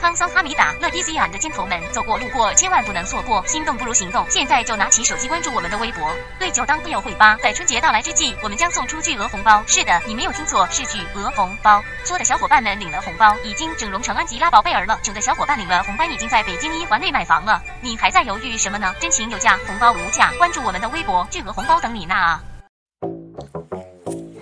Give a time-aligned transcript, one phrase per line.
[0.00, 7.36] 康桑哈米达、乐迪西亚的金头们，走过路过千万不能错过，心动不如行动，现在就拿起手机关注我们的微博，对酒当歌友会吧。
[7.42, 9.62] 在春节到来之际，我们将送出巨额红包。
[9.66, 11.82] 是的，你没有听错，是巨额红包。
[12.02, 17.62] 作的小伙伴们领了红包，已经整容成安吉拉宝贝儿了；整的小伙伴领了红包，已经在北京一环内买房了。
[17.82, 18.94] 你还在犹豫什么呢？
[18.98, 22.42] 真情有价，红包无价，关注我们的微博，巨额红包等你拿啊！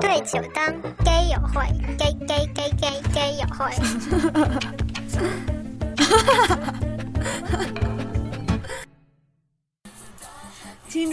[0.00, 1.66] 对酒当歌友会，
[1.98, 4.87] 基基基基基友会。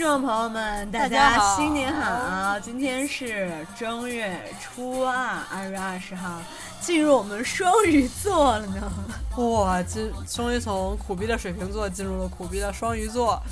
[0.06, 2.60] 众朋友们，大大家新年好！
[2.60, 6.40] 今天是正月初二，二月二十号，
[6.80, 8.92] 进入我们双鱼座了呢。
[9.36, 13.42] 哇，今终于从苦逼的水瓶座进入了苦逼的双鱼座。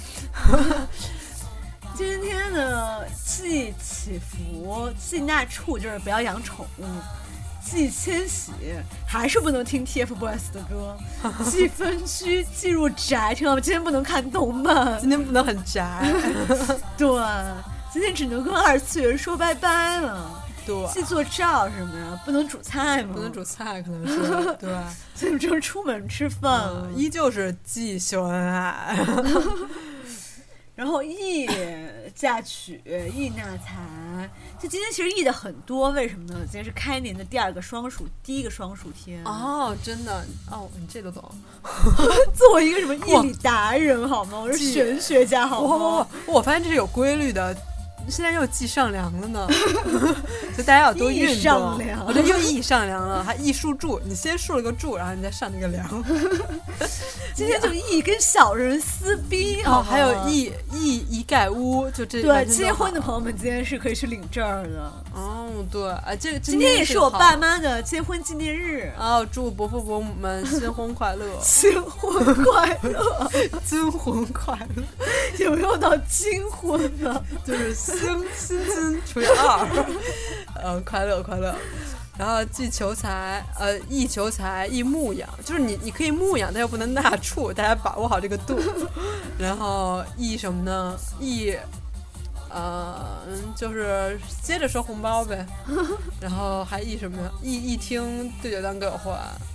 [1.92, 6.84] 今天呢，既祈福，既纳畜，就是不要养宠物；
[7.64, 8.52] 既千玺，
[9.06, 10.94] 还是不能听 TFBOYS 的歌；
[11.44, 13.60] 既 分居，既入宅，听到吗？
[13.60, 16.02] 今天不能看动漫，今天不能很宅，
[16.96, 17.08] 对，
[17.92, 20.42] 今天只能跟二次元说拜拜了。
[20.66, 22.20] 对，既做照什么呀？
[22.24, 23.14] 不能煮菜吗？
[23.14, 24.70] 不能煮菜，可能是对，
[25.14, 26.88] 所以只能出门吃饭了。
[26.94, 28.96] 依旧是既秀恩爱。
[30.74, 31.46] 然后义
[32.14, 32.80] 嫁娶，
[33.14, 34.30] 易纳财。
[34.60, 36.40] 就今天其实易的很多，为什么呢？
[36.44, 39.22] 今天是开年的第二个双数，第一个双数天。
[39.24, 41.22] 哦，真的哦，你这都懂。
[42.34, 44.38] 作为一个什么易理达人好吗？
[44.38, 46.06] 我是玄学家好吗？
[46.26, 47.56] 我我发现这是有规律的。
[48.08, 49.48] 现在又记上梁了呢，
[50.54, 51.78] 所以大家要多运动。
[52.06, 54.00] 我这又易上梁了，还易竖柱。
[54.04, 55.86] 你先竖了个柱，然后你再上那个梁。
[57.34, 65.03] 今天就义跟小人撕逼哦，还有一一一盖屋，就这对结婚的朋友们今天是可以去领证儿的。
[65.14, 73.30] 哦，对，啊，这个今天也是我爸妈的结婚纪念日，哦，祝伯父伯母们新婚快乐， 新婚快乐！
[73.64, 74.82] 金婚快乐，
[75.38, 77.22] 有没有到金婚呢？
[77.46, 77.96] 就是新
[78.36, 79.86] 新金除以二，
[80.56, 81.54] 呃，快乐快乐。
[82.16, 88.56] 然后既求财，呃，易求财，易牧养，就是你你可以牧养，但又不能纳畜，大家把握好这个度。
[89.36, 90.96] 然后易什么呢？
[91.18, 91.52] 易，
[92.54, 95.44] 呃，嗯就是接着收红包呗。
[96.20, 97.30] 然后还一什么呀？
[97.42, 99.12] 易易听对酒当歌友会，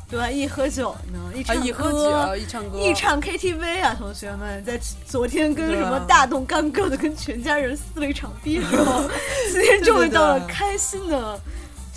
[0.10, 0.30] 对吧？
[0.30, 9.10] 一喝酒呢，一喝歌酒，一唱歌，一唱 KTV 啊，同学们，在昨天跟什么大动干戈的跟全家人撕了一场逼之后，
[9.54, 11.40] 今天终于到了开心的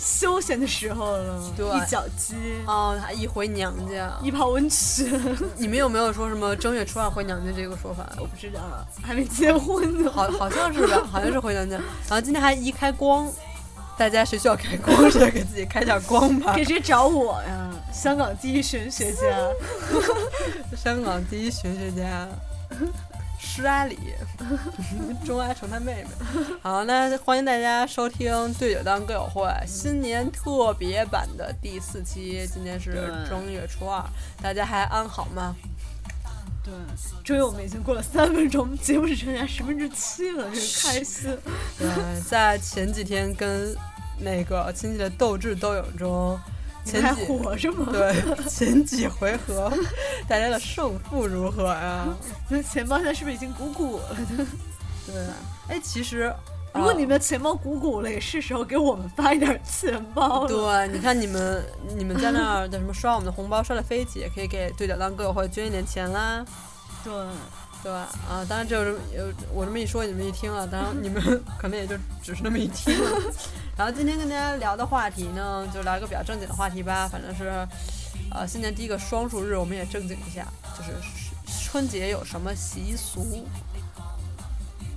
[0.03, 1.51] 休闲的时候了。
[1.55, 2.35] 对一脚鸡，
[2.67, 4.11] 哦，还一回娘家。
[4.21, 5.09] 一泡温泉，
[5.57, 8.07] 你们有没有说什么正月初二回娘家这个说法？
[8.19, 8.61] 我不知道，
[9.01, 10.11] 还没结婚呢。
[10.11, 11.77] 好，好像是吧， 好像是回娘家。
[11.77, 13.31] 然后今天还一开光，
[13.97, 19.21] 大家谁需要开光，谁给自己开点光吧给谁找我呀，香港第一玄学家。
[20.75, 22.27] 香港第一玄学家
[23.55, 23.99] 施阿里，
[25.23, 26.07] 钟阿成他妹妹。
[26.59, 32.93] 好，那欢迎大家收听《对酒当歌友会》新年特别版的第四期，今天是
[33.29, 34.03] 正月初二，
[34.41, 35.55] 大家还安好吗？
[36.63, 36.73] 对，
[37.23, 41.37] 终于我们已经过了三分钟，节目只剩下十分之七了，真是开心。
[41.77, 43.75] 对，在前几天跟
[44.17, 46.39] 那个亲戚的斗智斗勇中，
[46.85, 47.87] 你还活着吗？
[47.91, 48.13] 对
[48.49, 49.71] 前几回合
[50.27, 52.07] 大家的胜负如何呀？
[52.49, 54.17] 那钱包现在是不是已经鼓鼓了？
[55.05, 55.15] 对，
[55.69, 56.35] 哎，其实啊
[56.75, 60.47] 如果你们的钱包鼓鼓了，也是时候给我们发一点钱包了。
[60.47, 61.63] 对，你看你们
[61.95, 66.43] 你们在那儿的什么刷我们的红包刷的飞起，也可以给对角当歌友会捐一点钱啦。
[67.03, 67.13] 对，
[67.83, 68.07] 对吧？
[68.29, 71.21] 啊，当然这有有我这么一说，你们一听啊，当然你们
[71.59, 72.95] 可能也就只是那么一听。
[73.75, 77.67] 然后今天跟大家聊的话题呢，就聊一个比较正经的话题吧，反正是，
[78.31, 80.45] 呃，新年第一个双数日，我们也正经一下，
[80.77, 80.93] 就是
[81.63, 83.47] 春节有什么习俗？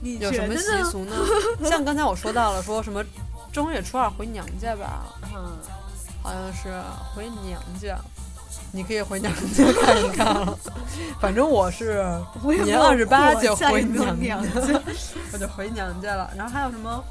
[0.03, 0.55] 你有什么？
[0.55, 1.17] 习俗呢？
[1.69, 3.03] 像刚才我说到了，说什么
[3.51, 5.57] 正月初二回娘家吧，嗯，
[6.23, 6.71] 好像是
[7.15, 7.99] 回娘家。
[8.73, 10.59] 你可以回娘家看一看了，
[11.19, 12.05] 反正我是
[12.65, 14.39] 年二十八就回娘家，
[15.33, 16.31] 我就回娘家了。
[16.37, 17.03] 然后还有什么？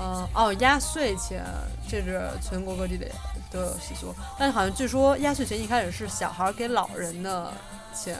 [0.00, 1.44] 嗯、哦，压岁钱，
[1.86, 3.06] 这是全国各地的
[3.50, 4.14] 都有习俗。
[4.38, 7.52] 但是好像据说压岁钱一开始是小孩儿给老人的
[7.94, 8.16] 钱，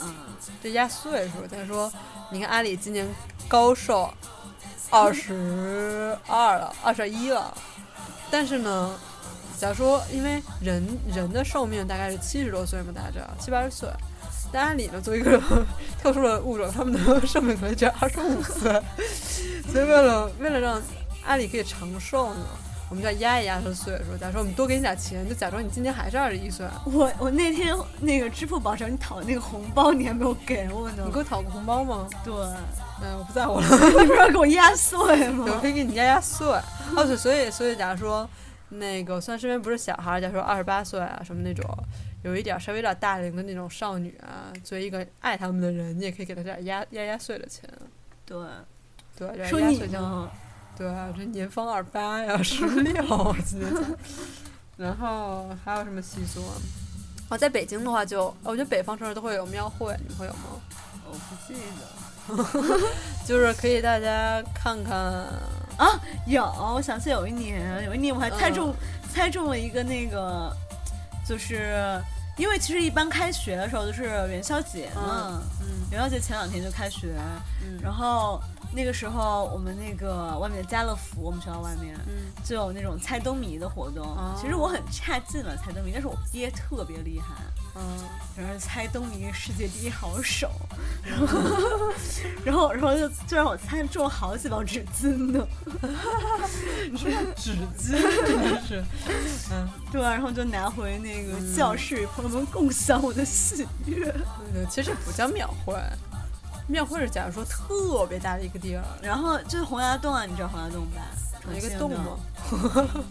[0.00, 0.14] 嗯，
[0.62, 1.46] 这压岁数。
[1.50, 1.92] 他说，
[2.30, 3.08] 你看阿里今年
[3.48, 4.08] 高寿
[4.88, 7.52] 二十二了，二十一了，
[8.30, 8.96] 但是呢，
[9.58, 13.88] 假如说因为人人的寿命大概是七十多岁嘛，大家知道七八十岁。
[14.52, 15.40] 但阿里呢，作为一个
[16.02, 18.72] 特殊的物种，他们的寿命可能只有二十五岁，
[19.70, 20.80] 所以为了为了让
[21.24, 22.40] 阿里可以长寿呢，
[22.88, 24.16] 我们就要压一压他的岁数。
[24.18, 26.66] 假如说我们多给你点钱，就假装你今年还是二十一岁。
[26.86, 31.12] 我我那天那个支付宝找你讨那个红包，你还没有给我呢你。
[31.12, 32.08] 给我讨个红包吗？
[32.24, 32.34] 对，
[33.02, 33.66] 嗯，我不在乎了。
[34.00, 35.44] 你不是要给我压岁吗，？
[35.46, 36.48] 我可以给你压压岁。
[36.96, 38.28] 哦，对，所以所以，假如说
[38.70, 41.64] 那个，虽然身边不是小孩，假如说二十八岁啊什么那种，
[42.22, 47.68] 有一点儿稍微有点大龄的那种少女啊，作为一个爱他们的人，你也可以给他点儿压压压岁的钱。
[48.24, 48.38] 对，
[49.16, 49.92] 对，说压岁钱。
[50.00, 50.30] 呢？
[50.76, 53.98] 对啊，这年方二八呀，十六，我记得。
[54.78, 56.54] 然后还有什么习俗啊？
[57.28, 60.60] 哦，在北京的话就，我觉得北方城市都会有庙会，你们会有吗？
[61.06, 62.00] 我不记得。
[63.26, 64.96] 就是可以大家看看，
[65.76, 66.44] 啊，有，
[66.74, 68.72] 我想起有一年，有一年我还猜中、
[69.12, 70.50] 猜中了一个那个，
[71.30, 72.02] 就是
[72.36, 77.14] 因为其实一般开学的时候就是元宵节嘛，嗯元宵节前两天就开学，
[77.62, 77.78] 嗯。
[77.80, 84.06] 然后那个时候我们那个外面的家乐福，我们学校外面嗯就有那种猜灯谜的活动。
[84.06, 87.34] 哦其实我很差劲了猜灯谜，但是我爹特别厉害。
[87.76, 87.82] 嗯，
[88.36, 90.50] 然后猜灯谜世界第一好手，
[91.04, 91.26] 然后
[92.44, 95.46] 然后然后就就让我猜中了好几包纸巾呢。
[97.36, 97.92] 纸巾
[98.26, 98.84] 真的是，
[99.52, 99.68] 嗯。
[99.92, 104.04] 对啊，然后就拿回那个教室，与朋友们共享我的喜悦。
[104.52, 105.74] 对，其实不叫庙会，
[106.70, 111.02] 庙会是假如说特别大的一个地儿，然后就是洪崖洞啊，你知道洪崖洞吧？
[111.50, 112.18] 有一个洞吗？？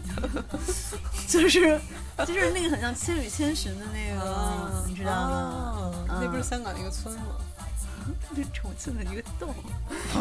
[1.27, 1.79] 就是
[2.25, 5.91] 就是那个很像《千与千寻》的那个，啊你知道吗？
[6.07, 7.21] 啊那不是嗯香港的一个村吗？
[8.35, 9.53] 是重庆的一个洞，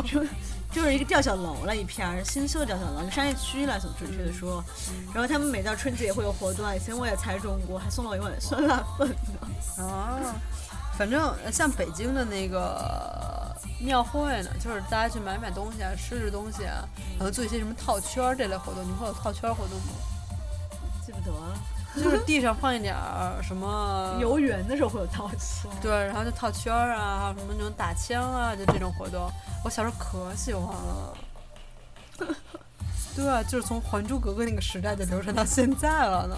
[0.05, 0.23] 就
[0.71, 4.63] 就是一个吊脚楼了，一片儿新修的吊脚楼，商业区了，总准确的说。
[5.15, 9.85] 然后他们每到春节也会有活动啊，以前我也猜中过，还送了我一碗酸辣粉呢。
[9.85, 10.21] 啊，
[10.99, 16.83] 反正呃像北京的那个庙会呢，就是大家去买买东西啊，吃吃东西啊，
[17.17, 18.83] 然后做一些什么套圈儿这类活动。
[18.83, 19.93] 你们会有套圈儿活动吗？
[21.07, 21.57] 记不得了，
[21.95, 25.71] 就是 地上放一点儿什么游园的时候会有套圈。
[25.81, 29.31] 对，然后就套圈儿啊，还有什么那种打枪啊，就这种活动，
[29.65, 31.17] 我小时候可喜欢了。
[33.15, 36.37] 对啊，就是从《还珠格格》那个时代就流传到现在了呢。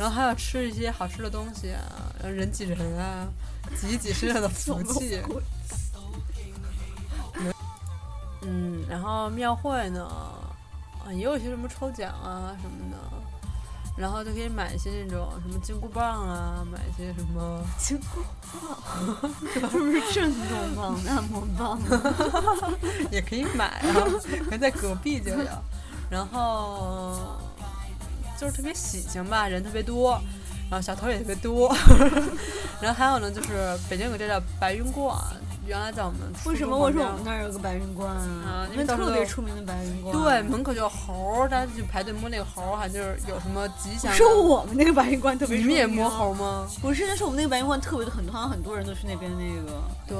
[0.00, 1.82] 然后还要吃一些好吃的东西啊，
[2.18, 3.28] 然后人挤人啊，
[3.78, 5.20] 挤一挤身上的福 气。
[8.40, 10.02] 嗯，然后庙会呢，
[11.04, 12.96] 啊，也有一些什么抽奖啊什么的，
[13.94, 17.62] 然后就可以买一些那种什么金箍棒啊，买一些什么。
[17.78, 19.30] 金箍棒，
[19.70, 21.78] 是不是震动棒、按摩棒？
[23.12, 23.92] 也可以买啊，
[24.44, 25.46] 可能在隔壁就有。
[26.08, 27.36] 然后
[28.40, 30.12] 就是特别喜庆吧，人特别多，
[30.70, 31.68] 然后小偷也特别多。
[32.80, 35.14] 然后还有呢，就是北京有个这叫白云观，
[35.66, 38.66] 原来在我们初为什么我说我们那儿有个白云观啊啊？
[38.72, 40.16] 因为特别出名的白云观。
[40.16, 44.16] 对，门口就有猴，大家就排队摸那个猴儿，好像就是有什么吉祥的。
[44.16, 45.68] 说我们那个白云观特别出名。
[45.68, 46.32] 你们也摸猴？
[46.32, 46.66] 吗？
[46.80, 49.82] 不是，但是我们那个白云观特别的很多，好像很多人都去那边那个。
[50.08, 50.16] 对。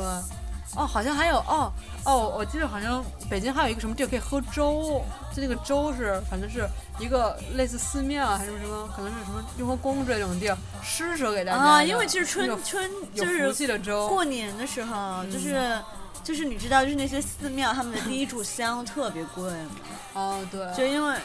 [0.76, 1.72] 哦，好像还有哦
[2.04, 5.02] 哦，我记得好像北京还有一个什么地儿可以喝粥，
[5.34, 6.64] 就那个粥是反正是
[6.98, 15.76] 一个类似寺庙啊还是什么，可能是什么雍和宫这种地儿施舍给大家啊，因为其实春春就是气的粥，过年的时候，就是
[16.22, 19.70] 就是你知道，就是那些寺庙他们的第一炷香特别贵嘛，
[20.14, 21.16] 哦对，就因为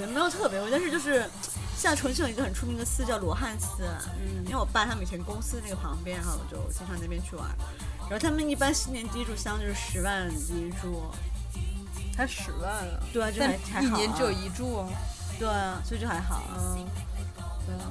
[0.00, 1.28] 也没有特别贵，但是就是
[1.76, 3.82] 像重庆有一个很出名的寺叫罗汉寺，
[4.20, 4.42] 嗯。
[4.44, 7.46] 因为我爸他们以前公司那个旁边，然后我就经常那边去玩。
[8.12, 11.10] 然后他们一般新年第一炷香就是十万第一炷，
[12.14, 13.98] 才十万啊，对啊，这还还好、啊。
[13.98, 14.88] 一年只有一柱啊，
[15.38, 16.76] 对啊，所以就还好啊。
[16.76, 16.86] 嗯，
[17.64, 17.88] 对啊。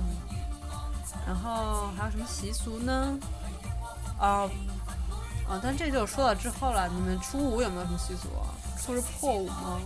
[1.25, 3.17] 然后还有什么习俗呢？
[4.19, 4.47] 啊
[5.49, 6.87] 啊，但这就说到之后了。
[6.87, 8.53] 你们初五有没有什么习俗啊？
[8.79, 9.81] 初是破五吗？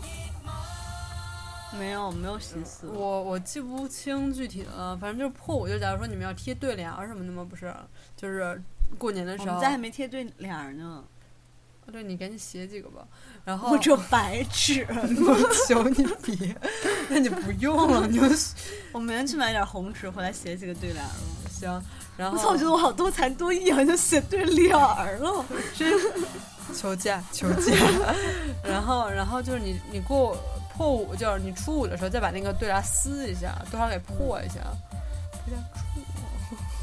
[1.80, 7.48] 没有没有习俗，我我记不清具体的了，反正就是破五，就假如说你们要贴对联儿什么的吗？
[7.50, 7.74] 不是，
[8.18, 8.62] 就是
[8.98, 9.48] 过年的时候。
[9.48, 11.04] 我们家还没贴对联儿呢，
[11.92, 13.08] 对你赶紧写几个吧。
[13.44, 14.86] 然后我只有白纸。
[14.90, 16.56] 我求你别，
[17.10, 18.24] 那你不用了，你就
[18.92, 21.50] 我明天去买点红纸回来写几个对联儿了。
[21.50, 21.84] 行。
[22.18, 25.46] 然后我操，我觉得我好多才多艺啊，就写对联儿了。
[26.74, 27.72] 求嫁求嫁，
[28.64, 30.36] 然后然后就是你你过
[30.74, 34.56] 破五，就是你初五的时候再把那个对联撕一下，多少给破一下。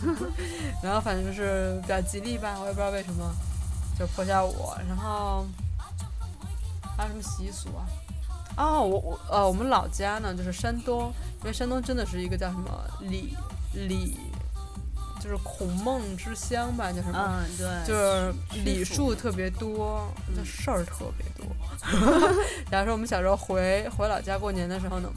[0.83, 3.35] 然后反正就是比较吉利吧，我也不知道为什么，
[3.99, 4.55] 就破下午。
[4.89, 5.47] 然后
[6.97, 7.87] 还有什么习俗啊？
[8.57, 13.35] 哦，我我呃，我们老家呢就是山东，因为山东真的是一个叫什么礼
[13.73, 14.19] 礼，
[15.19, 17.41] 就是孔孟之乡吧，叫什么？
[17.41, 20.07] 嗯，对，就是礼师数特别多，
[20.37, 21.47] 就事儿特别多。
[22.71, 25.09] 假如说我们小时候回回老家过年的时候呢，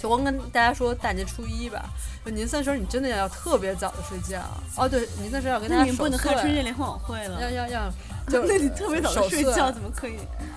[0.00, 1.84] 就光跟大家说大年初一吧，
[2.24, 4.40] 就年三十儿你真的要特别早的睡觉。
[4.76, 7.40] 哦，对，年三十要跟大家守那你不能开春节岁，联欢晚会了。
[7.40, 7.92] 要要要，
[8.28, 10.16] 就那你特别早的睡觉怎么可以？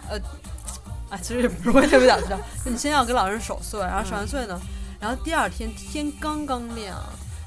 [0.09, 0.17] 呃
[1.09, 4.59] 啊，其实也不是会特别早睡觉， 就你先要跟老人守岁，然后守完岁呢，
[4.99, 6.97] 然后第二天天刚刚亮，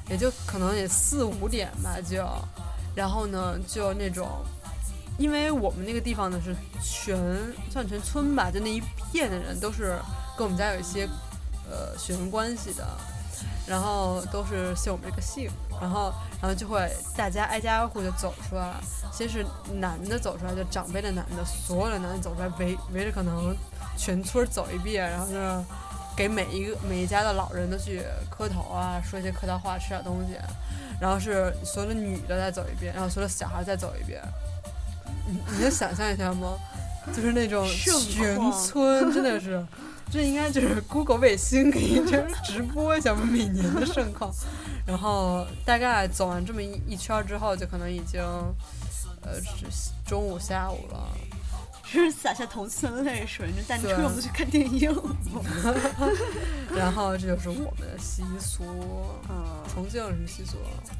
[0.09, 2.25] 也就可能也四五点吧就，
[2.95, 4.29] 然后呢就那种，
[5.17, 7.17] 因为我们那个地方呢是全
[7.69, 9.97] 算全村吧，就那一片的人都是
[10.37, 11.09] 跟我们家有一些
[11.69, 12.85] 呃血缘关系的，
[13.65, 15.49] 然后都是姓我们这个姓，
[15.81, 18.73] 然后然后就会大家挨家挨户就走出来，
[19.11, 19.45] 先是
[19.79, 23.55] 男的走出来，就长辈的男的，所有的男的走出来围围着可能
[23.97, 25.63] 全村走一遍，然后就是
[26.15, 30.37] 给每一个每一家的老人都去磕头啊，说一些客套话，吃点东西，
[30.99, 34.21] 然后是所有的女的再走一遍，然后所有的小孩再走一遍，
[35.27, 36.57] 你 你能想象一下吗？
[37.15, 39.63] 就是那种全 村真的是。
[40.11, 42.01] 这应该就是 Google 卫星给你
[42.43, 44.33] 直播一下每年的盛况，
[44.85, 48.21] 然后大概走完这么一一圈之后，就可能已经，
[49.21, 51.09] 呃，是中午下午了。
[51.89, 53.49] 是洒下同村泪水。
[53.55, 54.91] 那大年初对一我们去看电影。
[56.75, 58.63] 然后这就是我们的习俗。
[59.29, 60.57] 嗯，重庆有什么习俗？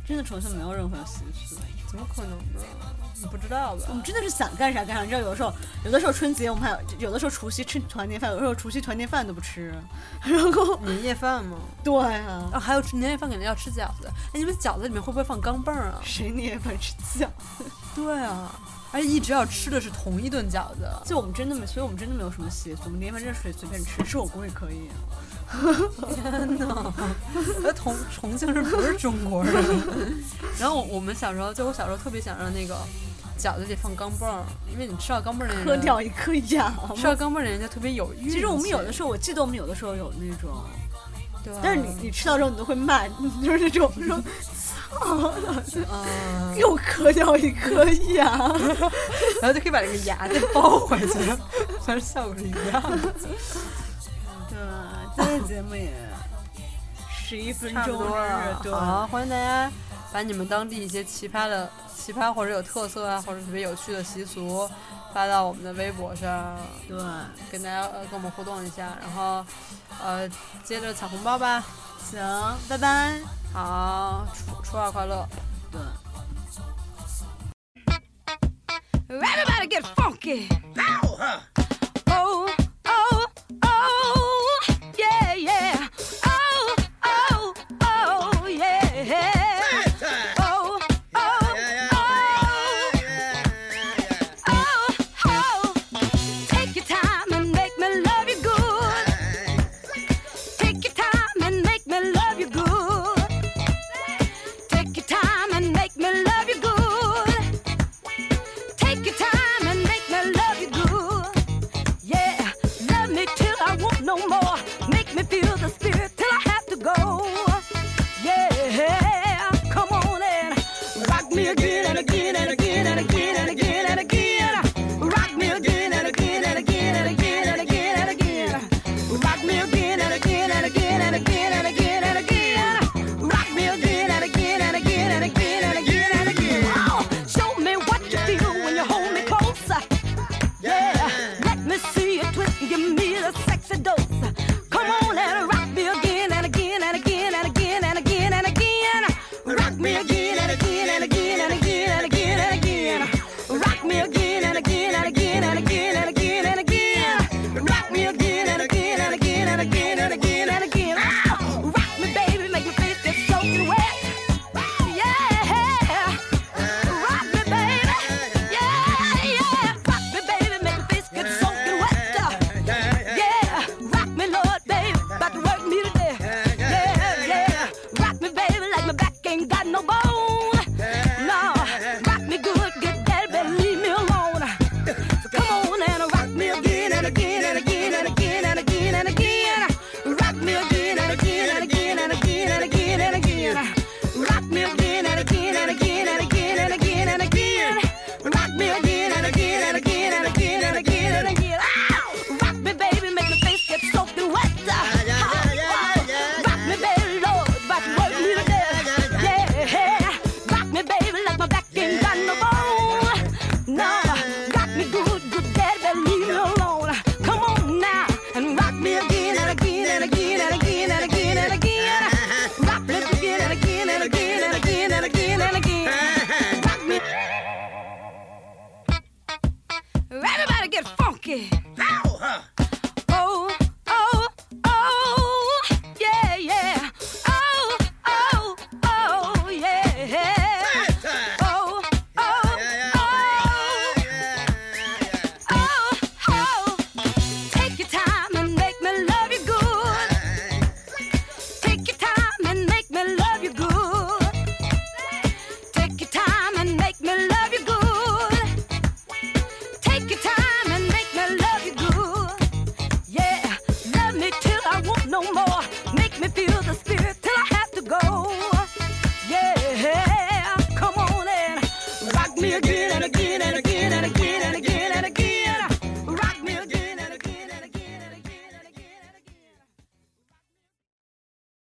[0.07, 1.57] 真的重庆没有任何习俗。
[1.87, 2.61] 怎么可能呢？
[3.19, 3.93] 你不知道吧我？
[3.93, 5.01] 们真的是想干啥干啥。
[5.03, 5.51] 你知道，有的时候，
[5.85, 9.73] 有的时候春节我们还有，有的时候除夕吃团年饭，有的时候除夕团年饭都不吃。
[10.23, 11.57] 然后，年夜饭吗？
[11.83, 14.07] 对啊，啊，还有吃年夜饭肯定要吃饺子。
[14.33, 15.99] 哎，你们饺子里面会不会放钢镚儿啊？
[16.03, 17.27] 谁年夜饭吃饺
[17.57, 17.65] 子？
[17.95, 18.51] 对啊，
[18.91, 20.89] 而且一直要吃的是同一顿饺子。
[21.05, 22.83] 就我们真的没，所以我们真的没有什么习俗。
[22.85, 24.89] 我们年夜饭真是随随便吃，吃火锅也可以、
[26.13, 26.93] 天哪，
[27.61, 29.53] 那重重庆人不是中国人？
[30.59, 32.75] 然后我我们小时候，就我小时候特别想让那个
[33.37, 36.73] 饺子里放钢镚儿，因为你吃到钢镚儿的人，磕掉一颗牙。
[36.95, 38.31] 吃到钢镚儿的人就特别有运气。
[38.31, 40.63] 其实我们有的时候，我记得我们有的时候有那种，
[41.61, 43.07] 但是你你吃到之后你都会骂，
[43.43, 44.21] 就是那种说，
[44.99, 45.33] 操，
[45.91, 48.37] 嗯，又磕掉一颗牙。
[49.41, 51.19] 然后就可以把这个牙再包回去，
[51.81, 53.13] 反正效果是一样的。
[54.49, 54.57] 对，
[55.15, 55.93] 今天节目也
[57.09, 59.71] 十一分钟了，，对， 好，欢迎大家
[60.11, 64.69] 把你们当地一些奇葩的、奇葩或者有特色啊，或者特别有趣的习俗
[65.13, 66.55] 发到我们的微博上，
[66.87, 66.97] 对，
[67.51, 69.45] 跟大家呃跟我们互动一下，然后
[70.03, 70.27] 呃
[70.63, 71.63] 接着抢红包吧。
[72.09, 72.19] 行，
[72.69, 73.36] 拜拜。
[73.53, 75.27] 好，初初二快乐。
[75.71, 75.81] 对。
[79.09, 80.49] Everybody get funky.
[82.09, 82.49] Oh,